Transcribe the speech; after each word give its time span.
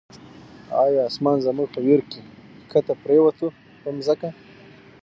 یا 0.95 1.01
آسمان 1.09 1.37
زموږ 1.45 1.67
په 1.73 1.79
ویر 1.85 2.01
کی، 2.09 2.19
ښکته 2.69 2.93
پر 3.01 3.09
یووته 3.17 3.47
په 3.81 3.89
ځمکه 4.07 4.29